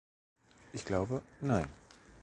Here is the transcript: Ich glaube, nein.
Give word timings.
Ich 0.73 0.83
glaube, 0.83 1.21
nein. 1.41 1.67